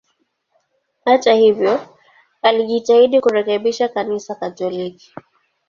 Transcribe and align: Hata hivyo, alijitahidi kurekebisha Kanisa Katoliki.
Hata 1.05 1.33
hivyo, 1.33 1.87
alijitahidi 2.41 3.21
kurekebisha 3.21 3.87
Kanisa 3.89 4.35
Katoliki. 4.35 5.11